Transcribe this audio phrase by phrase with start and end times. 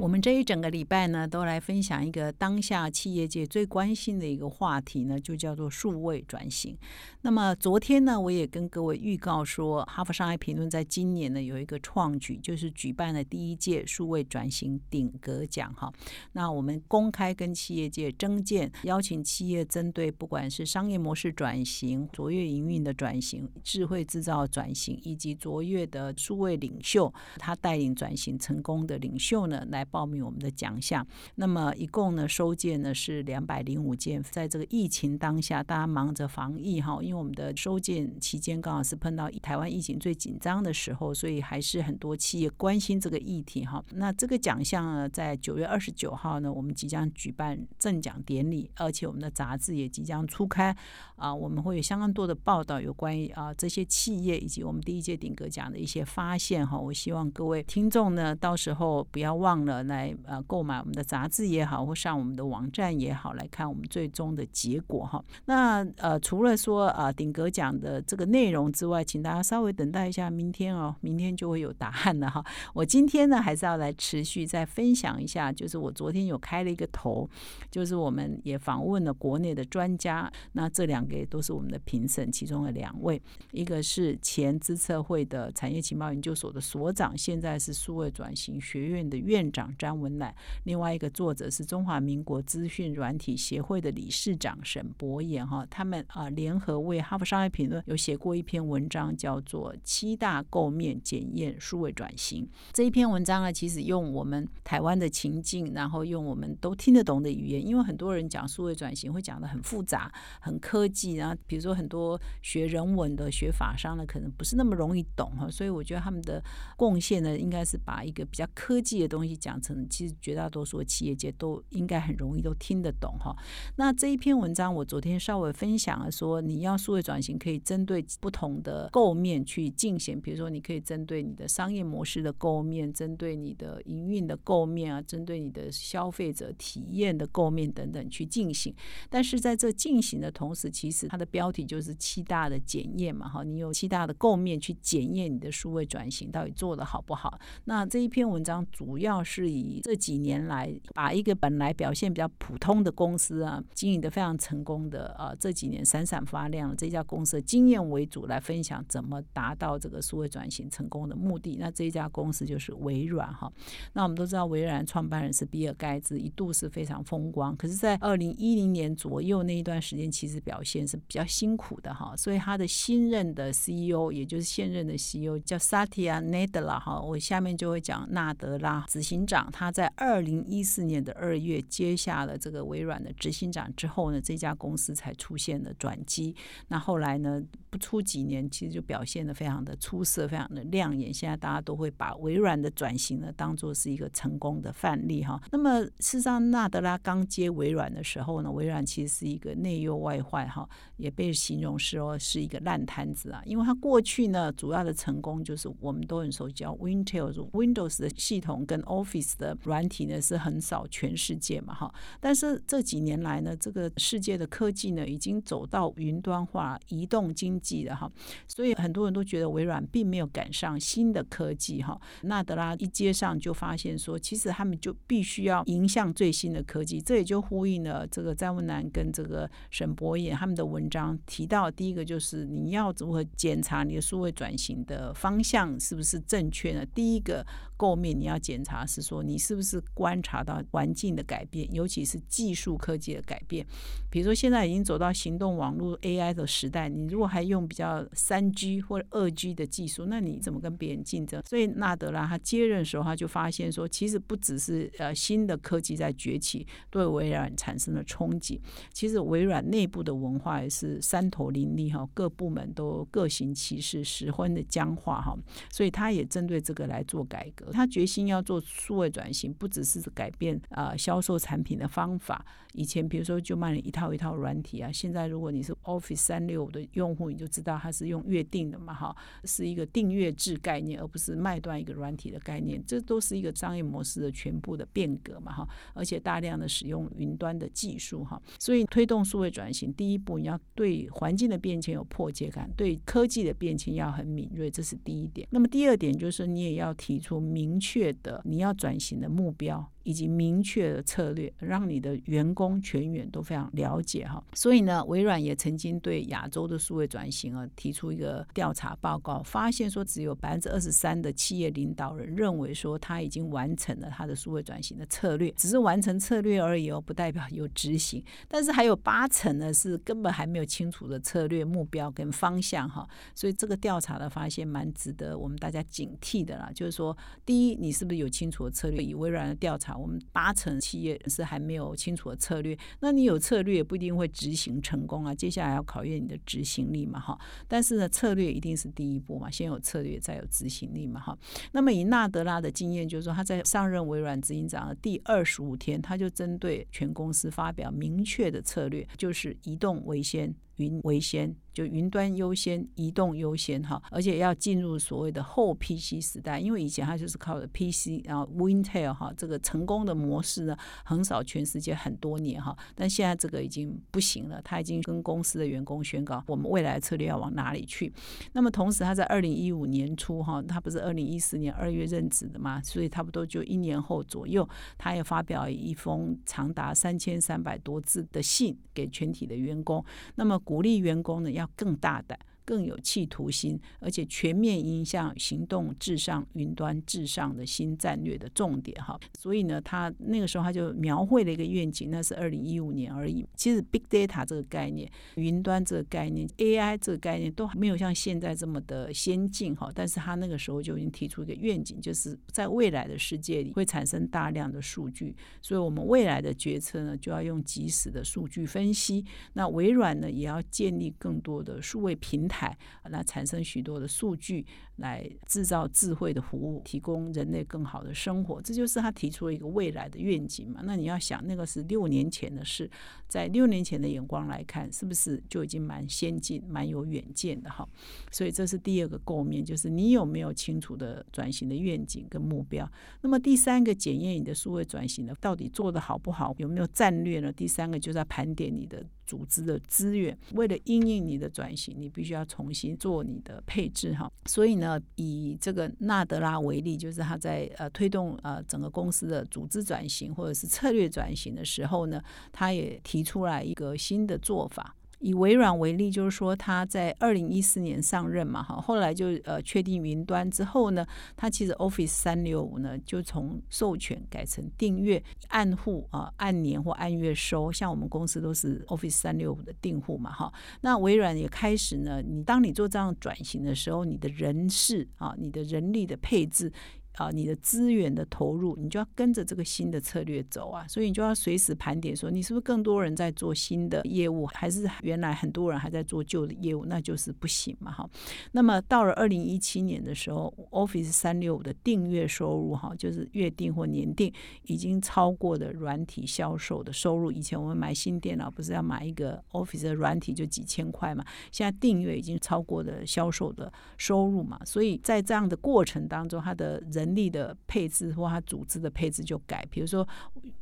[0.00, 6.74] 我们这一整个礼拜呢，都来分享一个当下企业界最关心的一个话题呢，就叫做数位转型。
[7.20, 15.92] 那么昨天呢，我也跟各位预告说，哈佛商业评论在今年呢有一个创举，就是举办了第一届数位转型顶格奖哈。
[16.32, 29.86] 那我们公开跟企业界征建，邀请企业针对不管是商业模式转型、卓越营运的转型、智慧制造转型，以及卓越的数位领袖，他带领转型成功的领袖呢，来。
[29.90, 34.22] 报名我们的奖项，那么一共呢收件呢是两百零五件。
[34.30, 43.84] 在这个疫情当下，大家忙着防疫哈，因为我们的收件期间刚好是碰到台湾疫情最紧张的时候，所以还是很多企业关心这个议题哈。
[43.92, 50.76] 那这个奖项呢，在九月二十九号呢，我们即将举办赠奖典礼，而且我们的杂志也即将初刊
[51.16, 56.78] 啊，我们会有相当多的报道有关于啊这些企业以及我们第一届顶格奖的一些发现哈。
[56.78, 59.79] 我希望各位听众呢，到时候不要忘了。
[59.84, 65.24] 来呃购买我们的杂志也好，或上我们的网站也好，来看我们最终的结果哈。
[65.46, 72.44] 那呃除了说啊顶格奖的这个内容之外，请大家稍微等待一下明天哦，明天就会有答案了哈。
[72.72, 77.28] 我今天呢还是要来持续再分享一下，就是我昨天有开了一个头，
[77.70, 83.20] 就是我们也访问了国内的专家，那这两个也都是我们的评审其中的两位，
[83.52, 89.59] 一个是前资策会的产业情报研究所的所长，现在是数位转型学院的院长。
[89.60, 102.44] 长张文乃，另外一个作者是中华民国资讯软体协会的理事长沈博言哈，他们啊联合为哈佛商业评论有写过一篇文章，叫做《七大构面检验数位转型》。
[102.72, 116.42] 这一篇文章呢，其实用我们台湾的情境，然后用我们都听得懂的语言，因为很多人讲数位转型会讲的很复杂、很科技，然后比如说很多学人文的、学法商的，可能不是那么容易懂哈，所以我觉得他们的
[116.78, 119.49] 贡献呢，应该是把一个比较科技的东西讲。
[119.88, 123.34] 其实绝大多数企业界都应该很容易都听得懂哈。
[123.76, 138.74] 那这一篇文章我昨天稍微分享了，说你要数位转型可以针对不同的构面去进行，比如说你可以针对你的商业模式的构面，针对你的营运的构面啊，针对你的消费者体验的构面等等去进行。
[139.08, 147.38] 但是在这进行的同时，其实它的标题就是七大的检验嘛哈，你有七大的构面去检验你的数位转型到底做的好不好。
[147.64, 161.56] 那这一篇文章主要是是以这几年来，把一个本来表现比较普通的公司啊，经营的非常成功的啊，这几年闪闪发亮这家公司的经验为主来分享，怎么达到这个数位转型成功的目的。
[161.58, 163.50] 那这一家公司就是微软哈。
[163.92, 167.56] 那我们都知道，微软创办人是比尔盖茨，一度是非常风光。
[167.56, 172.14] 可是，在二零一零年左右那一段时间，其实表现是比较辛苦的哈。
[172.16, 179.48] 所以，他的新任的 CEO，也就是现任的 CEO 叫 Satya Nadella 哈，我下面就会讲纳德拉执行长。
[179.52, 186.34] 他在二零一四年的二月接下了这个微软的执行长之后呢，这家公司才出现了转机。
[186.66, 187.40] 那后来呢，
[187.70, 191.14] 不出几年，其实就表现的非常的出色，非常的亮眼。
[191.14, 195.40] 现在大家都会把微软的转型呢当做是一个成功的范例哈。
[195.52, 203.40] 那么事实上，纳德拉刚接微软的时候呢，微软其实是一个内忧外患哈，也被形容是哦是一个烂摊子啊。
[203.44, 209.19] 因为他过去呢主要的成功就是我们都很熟悉叫 Windows Windows 的系统跟 Office。
[209.38, 218.10] 的软体呢是很少全世界嘛哈，但是这几年来呢，这个世界的科技呢已经走到云端化、移动经济了哈，
[218.46, 222.00] 所以很多人都觉得微软并没有赶上新的科技哈。
[222.22, 236.84] 纳德拉一接上就发现说，其实他们就必须要迎向最新的科技，这也就呼应了这个詹文南跟这个沈博彦他们的文章提到，第一个就是你要如何检查你的数位转型的方向是不是正确呢？
[236.94, 239.22] 第一个构面你要检查是说。
[239.22, 243.66] 你是不是观察到环境的改变，尤其是技术科技的改变？
[244.10, 251.42] 比如说，现在已经走到行动网络 AI 的时代，你如果还用比较三 G 或者二 G 的技术，那你怎么跟别人竞争？
[251.48, 258.60] 所以纳德拉他接任的时候，他就发现说，其实不只是呃新的科技在崛起，对微软产生了冲击。
[258.92, 265.36] 其实微软内部的文化也是三头林立哈，各部门都各行其事，十分的僵化哈。
[265.70, 272.44] 所以他也针对这个来做改革，他决心要做数位转型，不只是改变啊销售产品的方法。
[272.74, 282.80] 以前比如说就卖你一套一套软体啊，现在如果你是 Office 三六五的用户，你就知道它是用月订的嘛，哈，是一个订阅制概念，而不是卖断一个软体的概念。
[282.86, 295.46] 这都是一个商业模式的全部的变革嘛，哈，而且大量的使用云端的技术，哈，所以推动数位转型，第一步你要对环境的变迁有迫切感，对科技的变迁要很敏锐，这是第一点。
[295.50, 299.88] 那么第二点就是你也要提出明确的你要转转型的目标。
[300.02, 304.42] 以及明确的策略，让你的员工全员都非常了解哈。
[304.54, 318.24] 所以呢，微软也曾经对亚洲的数位转型啊提出一个调查报告，发现说只有百分之二十三的企业领导人认为说他已经完成了他的数位转型的策略，只是完成策略而已哦，不代表有执行。
[318.48, 323.06] 但是还有八成呢是根本还没有清楚的策略目标跟方向哈。
[323.34, 326.70] 所以这个调查的发现蛮值得我们大家警惕的啦。
[326.74, 329.02] 就是说，第一，你是不是有清楚策略？
[329.02, 329.96] 以微软的调查。
[329.96, 335.34] 我们八成企业是还没有清楚的策略，那你有策略不一定会执行成功啊。
[335.34, 337.38] 接下来要考验你的执行力嘛，哈。
[337.66, 341.36] 但是呢，策略一定是第一步嘛，先有策略再有执行力嘛，哈。
[341.72, 350.54] 那么以纳德拉的经验，就是说他在上任微软执行长的第二十五天，他就针对全公司发表明确的策略，就是移动为先。
[350.76, 368.12] 云为先，就云端优先，移动优先哈，而且要进入所谓的后 PC 时代，因为以前它就是靠着 PC，然后 Wintel 哈这个成功的模式呢，横扫全世界很多年哈，但现在这个已经不行了，他已经跟公司的员工宣告，我们未来策略要往哪里去。
[368.52, 380.02] 那么同时他在二零一五年初哈，他不是二零一四年二月任职的嘛，所以差不多就一年后左右，他也发表一封长达三千三百多字的信给全体的员工，
[380.36, 380.60] 那么。
[380.70, 389.18] 鼓励员工呢要要更大的更有企图心，而且全面影响行动至上、云端至上的新战略的重点哈。
[389.38, 393.44] 所以呢，他那个时候他就描绘了一个愿景，那是二零一五年而已。
[393.56, 399.90] 其实 big data 这个概念、云端这个概念、AI 这个概念都还没有像现在这么的先进哈。
[399.94, 409.24] 但是他那个时候就已经提出一个愿景，就是在未来的世界里会产生大量的数据，所以我们未来的决策呢就要用及时的数据分析。
[409.54, 412.59] 那微软呢也要建立更多的数位平台。
[413.04, 414.66] 来产生许多的数据，
[414.96, 418.60] 来制造智慧的服务，提供人类更好的生活。
[418.62, 420.80] 这就是他提出了一个未来的愿景嘛？
[420.84, 422.90] 那你要想，那个是六年前的事，
[423.28, 427.88] 在六年前的眼光来看，是不是就已经蛮先进、蛮有远见的哈？
[428.30, 432.90] 所以这是第二个构面，就是你有没有清楚的转型的愿景跟目标？
[433.20, 436.54] 那么第三个检验你的数位转型呢，到底做的好不好？
[436.58, 437.52] 有没有战略呢？
[437.52, 439.04] 第三个就是要盘点你的。
[439.30, 444.28] 组织的资源，为了应应你的转型，你必须要重新做你的配置哈。
[444.46, 454.96] 所以呢，以这个纳德拉为例，就是他在呃推动呃整个公司的组织转型或者是策略转型的时候呢，他也提出来一个新的做法。
[455.20, 461.06] 以微软为例，就是说他在二零一四年上任嘛，哈，后来就呃确定云端之后呢，
[461.36, 476.72] 他其实 Office 三六五呢就从授权改成订阅，按户啊按年或按月收，像我们公司都是 Office 三六五的订户嘛，哈，那微软也开始呢，你当你做这样转型的时候，你的人事啊，你的人力的配置。
[477.16, 488.08] 啊，你的资源的投入，你就要跟着这个新的策略走啊，所以你就要随时盘点，说你是不是更多人在做新的业务，还是原来很多人还在做旧的业务，那就是不行嘛，哈。
[488.52, 497.30] 那么到了二零一七年的时候，Office 三六五的订阅收入，哈，就是月订或年订，已经超过的软体销售的收入。
[497.30, 506.80] 以前我们买新电脑不是要买一个 Office 的软体就几千块嘛，现在订阅已经超过的销售的收入嘛，所以在这样的过程当中，它的
[507.14, 510.06] 力的配置或它组织的配置就改，比如说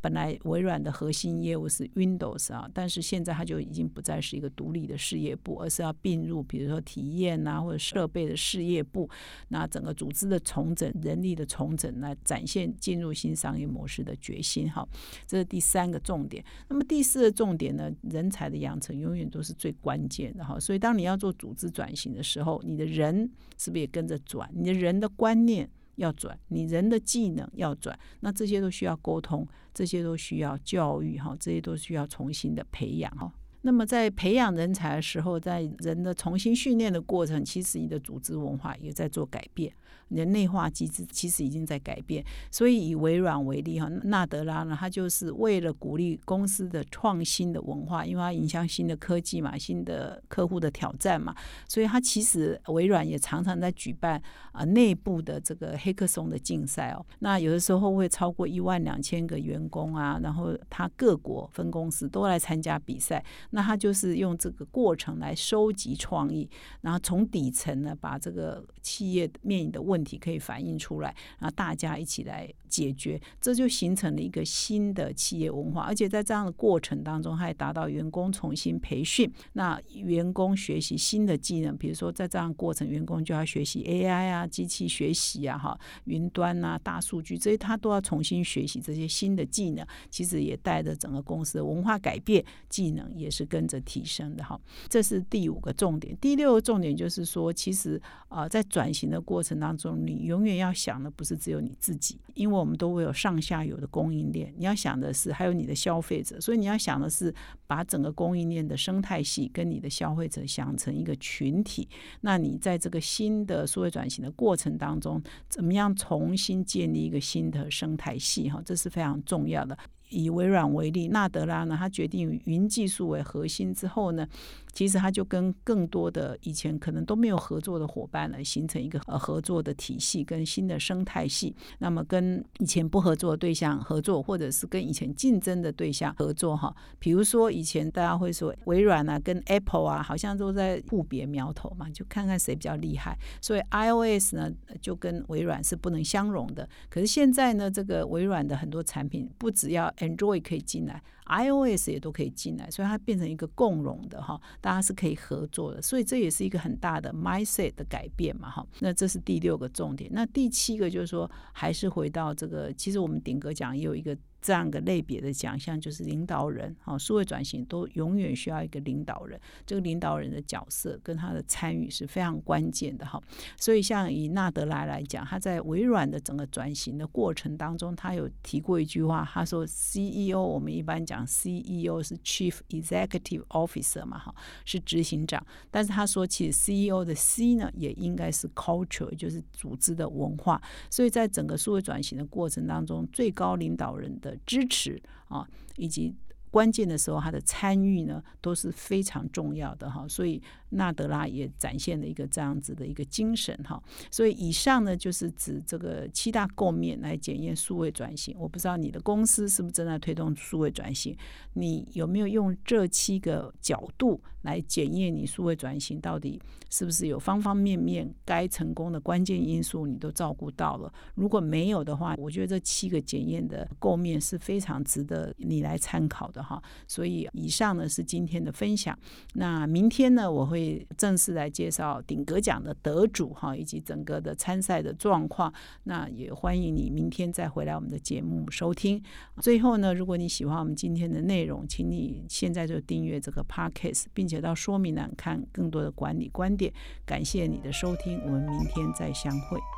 [0.00, 9.09] 本来微软的核心业务是 Windows 啊，但是现在它就已经不再是一个独立的事业部，而是要并入比如说体验啊或者设备的事业部，
[9.49, 14.71] 那整个组织的重整、人力的重整来展现进入新商业模式的决心。
[14.71, 14.87] 哈，
[15.26, 16.45] 这是第三个重点。
[16.68, 20.59] 那么第四个重点呢，人才的养成永远都是最关键的哈。
[20.59, 24.50] 所以当你要做组织转型的时候，你的人是不是也跟着转？
[24.54, 25.68] 你的人的观念。
[25.99, 33.31] 要转，你人的技能要转，那这些都需要沟通，这些都需要教育哈，这些都需要重新的培养哈。
[33.62, 39.73] 那么在培养人才的时候，在人的重新训练的过程，其实你的组织文化也在做改变。
[40.09, 42.25] 你的内化机制其实已经在改变。
[42.50, 51.35] 所以以微软为例哈，纳德拉呢，他就是为了鼓励公司的创新的文化，因为它影响新的科技嘛，新的客户的挑战嘛，
[51.69, 54.21] 所以他其实微软也常常在举办
[54.53, 57.05] 啊内部的这个黑客松的竞赛哦。
[57.21, 63.25] 那有的时候会超过一万两千个员工啊，然后他各国分公司都来参加比赛。
[63.50, 66.49] 那他就是用这个过程来收集创意，
[66.81, 75.83] 然后从底层呢把这个企业面临的问问题可以反映出来，然后大家一起来解决，这就形成了一个新的企业文化。
[75.83, 89.85] 而且在这样的过程当中，还达到员工重新培训，那员工学习新的技能，比如说在这样过程，员工就要学习 AI 啊、机器学习啊、哈、云端啊、大数据这些，他都要重新学习这些新的技能。
[90.11, 94.61] 其实也带着整个公司的文化改变，技能也是跟着提升的哈。
[94.88, 96.17] 这是第五个重点。
[96.21, 107.35] 第六个重点就是说，其实啊，在转型的过程当中，你永远要想的不是只有你自己，因为我们都会有上下游的供应链，你要想的是还有你的消费者，所以你要想的是
[107.66, 111.88] 把整个供应链的生态系跟你的消费者想成一个群体。
[112.21, 118.49] 那你在这个新的数位转型的过程当中，怎么样重新建立一个新的生态系？
[118.49, 119.76] 哈，这是非常重要的。
[120.11, 124.27] 以微软为例，纳德拉呢，他决定以云技术为核心之后呢。
[124.75, 131.53] 其实他就跟更多的以前可能都没有合作的伙伴来形成一个呃合作的体系跟新的生态系。
[131.79, 136.73] 那么跟以前不合作的对象合作，或者是跟以前竞争的对象合作哈。
[137.00, 143.19] 比如说以前大家会说微软啊跟 Apple 啊，好像都在互别苗头嘛，就看看谁比较厉害。
[143.41, 144.49] 所以 iOS 呢
[144.81, 146.69] 就跟微软是不能相容的。
[146.88, 151.02] 可是现在呢，这个微软的很多产品不只要 Android 可以进来。
[151.26, 158.67] iOS 也都可以进来，所以它变成一个共融的哈，大家是可以合作的，所以这也是一个很大的 mindset 的改变嘛哈。
[158.81, 164.17] 那这是第六个重点，那第七个就是说，还是回到这个，其实我们顶格讲也有一个。
[164.40, 173.21] 这样个类别的奖项就是领导人，好，数位转型都永远需要一个领导人，这个领导人的角色跟他的参与是非常关键的哈。
[173.57, 190.61] 所以像以纳德拉来讲，他在微软的整个转型的过程当中，他有提过一句话，他说 CEO 我们一般讲 CEO 是 Chief Executive Officer 嘛，哈，是执行长，但是他说其实 CEO 的 C 呢也应该是 Culture，就是组织的文化。
[190.90, 196.15] 所以在整个数位转型的过程当中，最高领导人的的支持啊，以及
[196.50, 200.07] 关键的时候他的参与呢，都是非常重要的哈。
[200.09, 203.83] 所以纳德拉也展现了一个这样子的一个精神哈。
[204.11, 208.35] 所以以上呢，就是指这个七大构面来检验数位转型。
[208.38, 211.17] 我不知道你的公司是不是正在推动数位转型，
[211.55, 216.40] 你有没有用这七个角度来检验你数位转型到底
[216.71, 220.93] 是不是有方方面面该成功的关键因素你都照顾到了？
[221.14, 228.99] 如果没有的话，我觉得这七个检验的构面是非常值得你来参考的哈，所以以上呢是今天的分享。
[229.35, 235.52] 那明天呢，我会正式来介绍顶格奖的得主哈，以及整个的参赛的状况。
[235.85, 239.02] 那也欢迎你明天再回来我们的节目收听。
[239.40, 246.73] 最后呢，如果你喜欢我们今天的内容，请你现在就订阅这个 podcast，并且到说明栏看更多的管理观点。
[247.07, 249.78] 感谢你的收听，我们明天再相会。